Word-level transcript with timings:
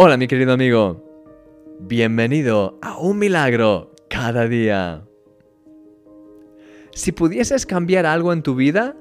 Hola 0.00 0.16
mi 0.16 0.28
querido 0.28 0.52
amigo, 0.52 1.04
bienvenido 1.80 2.78
a 2.82 2.98
un 2.98 3.18
milagro 3.18 3.96
cada 4.08 4.46
día. 4.46 5.02
Si 6.92 7.10
pudieses 7.10 7.66
cambiar 7.66 8.06
algo 8.06 8.32
en 8.32 8.44
tu 8.44 8.54
vida, 8.54 8.94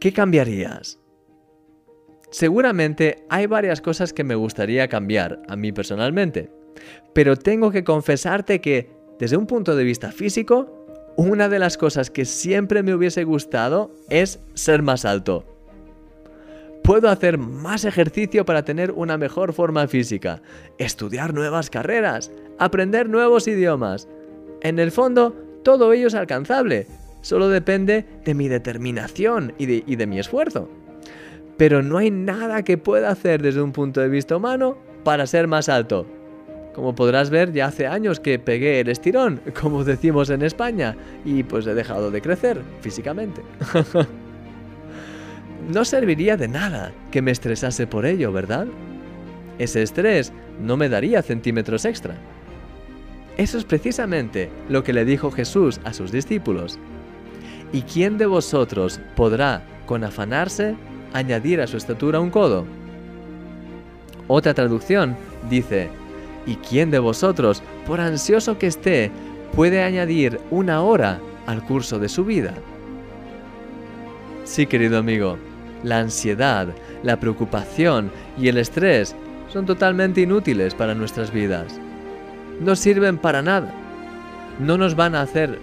¿qué 0.00 0.14
cambiarías? 0.14 0.98
Seguramente 2.30 3.26
hay 3.28 3.48
varias 3.48 3.82
cosas 3.82 4.14
que 4.14 4.24
me 4.24 4.34
gustaría 4.34 4.88
cambiar 4.88 5.42
a 5.46 5.56
mí 5.56 5.72
personalmente, 5.72 6.50
pero 7.12 7.36
tengo 7.36 7.70
que 7.70 7.84
confesarte 7.84 8.62
que, 8.62 8.88
desde 9.18 9.36
un 9.36 9.46
punto 9.46 9.76
de 9.76 9.84
vista 9.84 10.10
físico, 10.10 10.86
una 11.18 11.50
de 11.50 11.58
las 11.58 11.76
cosas 11.76 12.08
que 12.08 12.24
siempre 12.24 12.82
me 12.82 12.94
hubiese 12.94 13.24
gustado 13.24 13.94
es 14.08 14.40
ser 14.54 14.80
más 14.80 15.04
alto 15.04 15.59
puedo 16.82 17.08
hacer 17.08 17.38
más 17.38 17.84
ejercicio 17.84 18.44
para 18.44 18.64
tener 18.64 18.92
una 18.92 19.16
mejor 19.16 19.52
forma 19.52 19.86
física, 19.86 20.42
estudiar 20.78 21.34
nuevas 21.34 21.70
carreras, 21.70 22.32
aprender 22.58 23.08
nuevos 23.08 23.46
idiomas. 23.48 24.08
En 24.60 24.78
el 24.78 24.90
fondo, 24.90 25.34
todo 25.62 25.92
ello 25.92 26.08
es 26.08 26.14
alcanzable, 26.14 26.86
solo 27.20 27.48
depende 27.48 28.04
de 28.24 28.34
mi 28.34 28.48
determinación 28.48 29.54
y 29.58 29.66
de, 29.66 30.06
mi 30.06 30.18
esfuerzo. 30.18 30.68
Pero 31.56 31.82
no 31.82 31.98
hay 31.98 32.10
nada 32.10 32.62
que 32.62 32.78
pueda 32.78 33.10
hacer 33.10 33.42
desde 33.42 33.62
un 33.62 33.72
punto 33.72 34.00
de 34.00 34.08
vista 34.08 34.36
humano 34.36 34.78
para 35.04 35.26
ser 35.26 35.46
más 35.46 35.68
alto. 35.68 36.06
Como 36.74 36.94
podrás 36.94 37.30
ver, 37.30 37.52
ya 37.52 37.66
hace 37.66 37.86
años 37.86 38.20
que 38.20 38.38
pegué 38.38 38.80
el 38.80 38.88
estirón, 38.88 39.40
como 39.60 39.84
decimos 39.84 40.30
en 40.30 40.42
España, 40.42 40.96
y 41.24 41.42
pues 41.42 41.66
he 41.66 41.74
dejado 41.74 42.10
de 42.10 42.22
crecer 42.22 42.62
físicamente. 42.80 43.42
no 45.68 45.84
serviría 45.84 46.36
de 46.36 46.48
nada 46.48 46.92
que 47.10 47.22
me 47.22 47.30
estresase 47.30 47.86
por 47.86 48.06
ello, 48.06 48.32
¿verdad? 48.32 48.66
Ese 49.58 49.82
estrés 49.82 50.32
no 50.60 50.76
me 50.76 50.88
daría 50.88 51.22
centímetros 51.22 51.84
extra. 51.84 52.14
Eso 53.36 53.58
es 53.58 53.64
precisamente 53.64 54.50
lo 54.68 54.82
que 54.82 54.92
le 54.92 55.04
dijo 55.04 55.30
Jesús 55.30 55.80
a 55.84 55.92
sus 55.92 56.12
discípulos. 56.12 56.78
¿Y 57.72 57.82
quién 57.82 58.18
de 58.18 58.26
vosotros 58.26 59.00
podrá, 59.16 59.62
con 59.86 60.04
afanarse, 60.04 60.74
añadir 61.12 61.60
a 61.60 61.66
su 61.66 61.76
estatura 61.76 62.20
un 62.20 62.30
codo? 62.30 62.66
Otra 64.28 64.54
traducción 64.54 65.16
dice, 65.48 65.88
¿y 66.46 66.56
quién 66.56 66.90
de 66.90 66.98
vosotros, 66.98 67.62
por 67.86 68.00
ansioso 68.00 68.58
que 68.58 68.66
esté, 68.66 69.10
puede 69.54 69.82
añadir 69.82 70.40
una 70.50 70.82
hora 70.82 71.20
al 71.46 71.64
curso 71.64 71.98
de 71.98 72.08
su 72.08 72.24
vida? 72.24 72.54
Sí, 74.44 74.66
querido 74.66 74.98
amigo, 74.98 75.38
la 75.82 75.98
ansiedad, 75.98 76.68
la 77.02 77.18
preocupación 77.18 78.10
y 78.38 78.48
el 78.48 78.58
estrés 78.58 79.14
son 79.48 79.66
totalmente 79.66 80.20
inútiles 80.20 80.74
para 80.74 80.94
nuestras 80.94 81.32
vidas. 81.32 81.80
No 82.60 82.76
sirven 82.76 83.18
para 83.18 83.42
nada. 83.42 83.74
No 84.58 84.76
nos 84.76 84.94
van 84.94 85.14
a 85.14 85.22
hacer 85.22 85.58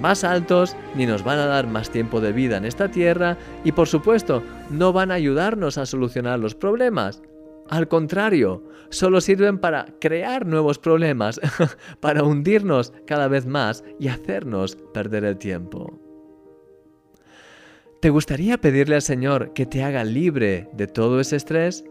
más 0.00 0.24
altos 0.24 0.76
ni 0.94 1.06
nos 1.06 1.24
van 1.24 1.38
a 1.38 1.46
dar 1.46 1.66
más 1.66 1.90
tiempo 1.90 2.20
de 2.20 2.32
vida 2.32 2.56
en 2.56 2.64
esta 2.64 2.88
tierra 2.88 3.36
y 3.64 3.72
por 3.72 3.88
supuesto 3.88 4.42
no 4.70 4.92
van 4.92 5.10
a 5.10 5.14
ayudarnos 5.14 5.78
a 5.78 5.86
solucionar 5.86 6.38
los 6.38 6.54
problemas. 6.54 7.22
Al 7.68 7.88
contrario, 7.88 8.62
solo 8.88 9.20
sirven 9.20 9.58
para 9.58 9.86
crear 10.00 10.46
nuevos 10.46 10.78
problemas, 10.78 11.40
para 12.00 12.22
hundirnos 12.22 12.94
cada 13.06 13.28
vez 13.28 13.46
más 13.46 13.84
y 13.98 14.08
hacernos 14.08 14.76
perder 14.94 15.24
el 15.24 15.36
tiempo. 15.36 16.07
¿Te 18.00 18.10
gustaría 18.10 18.58
pedirle 18.58 18.94
al 18.94 19.02
Señor 19.02 19.52
que 19.54 19.66
te 19.66 19.82
haga 19.82 20.04
libre 20.04 20.68
de 20.72 20.86
todo 20.86 21.18
ese 21.18 21.34
estrés? 21.34 21.84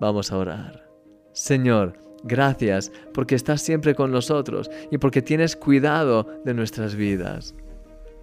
Vamos 0.00 0.32
a 0.32 0.38
orar. 0.38 0.90
Señor, 1.32 2.02
gracias 2.24 2.90
porque 3.14 3.36
estás 3.36 3.62
siempre 3.62 3.94
con 3.94 4.10
nosotros 4.10 4.68
y 4.90 4.98
porque 4.98 5.22
tienes 5.22 5.54
cuidado 5.54 6.26
de 6.44 6.52
nuestras 6.52 6.96
vidas. 6.96 7.54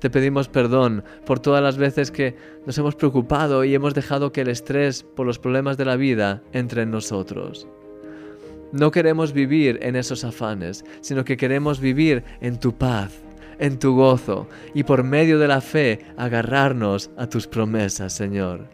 Te 0.02 0.10
pedimos 0.10 0.50
perdón 0.50 1.06
por 1.26 1.40
todas 1.40 1.64
las 1.64 1.78
veces 1.78 2.12
que 2.12 2.36
nos 2.66 2.78
hemos 2.78 2.96
preocupado 2.96 3.64
y 3.64 3.74
hemos 3.74 3.94
dejado 3.94 4.34
que 4.34 4.42
el 4.42 4.50
estrés 4.50 5.02
por 5.02 5.26
los 5.26 5.40
problemas 5.40 5.78
de 5.78 5.86
la 5.86 5.96
vida 5.96 6.44
entre 6.52 6.82
en 6.82 6.92
nosotros. 6.92 7.70
No 8.74 8.92
queremos 8.92 9.32
vivir 9.32 9.80
en 9.82 9.96
esos 9.96 10.26
afanes, 10.26 10.84
sino 11.00 11.24
que 11.24 11.38
queremos 11.38 11.80
vivir 11.80 12.26
en 12.42 12.60
tu 12.60 12.78
paz, 12.78 13.25
en 13.60 13.80
tu 13.80 13.96
gozo 13.96 14.48
y 14.74 14.84
por 14.84 15.04
medio 15.04 15.40
de 15.40 15.48
la 15.48 15.62
fe 15.62 16.00
agarrarnos 16.18 17.12
a 17.18 17.28
tus 17.28 17.48
promesas, 17.48 18.14
Señor. 18.14 18.68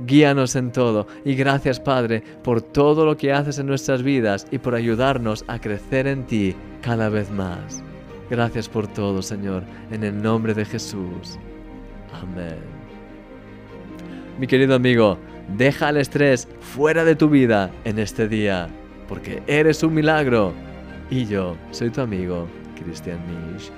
Guíanos 0.00 0.56
en 0.56 0.72
todo 0.72 1.06
y 1.24 1.34
gracias 1.34 1.78
Padre 1.78 2.22
por 2.42 2.60
todo 2.62 3.06
lo 3.06 3.16
que 3.16 3.32
haces 3.32 3.58
en 3.58 3.66
nuestras 3.66 4.02
vidas 4.02 4.46
y 4.50 4.58
por 4.58 4.74
ayudarnos 4.74 5.44
a 5.48 5.60
crecer 5.60 6.06
en 6.06 6.26
ti 6.26 6.56
cada 6.80 7.08
vez 7.08 7.30
más. 7.30 7.82
Gracias 8.30 8.68
por 8.68 8.86
todo, 8.86 9.22
Señor, 9.22 9.62
en 9.90 10.04
el 10.04 10.20
nombre 10.22 10.54
de 10.54 10.64
Jesús. 10.64 11.38
Amén. 12.12 12.58
Mi 14.38 14.46
querido 14.46 14.74
amigo, 14.74 15.18
deja 15.56 15.90
el 15.90 15.98
estrés 15.98 16.48
fuera 16.60 17.04
de 17.04 17.14
tu 17.14 17.28
vida 17.28 17.70
en 17.84 17.98
este 17.98 18.28
día, 18.28 18.68
porque 19.08 19.42
eres 19.46 19.82
un 19.82 19.94
milagro. 19.94 20.52
Y 21.10 21.26
yo 21.26 21.56
soy 21.70 21.90
tu 21.90 22.00
amigo, 22.00 22.48
Cristian 22.82 23.20
Misch. 23.26 23.70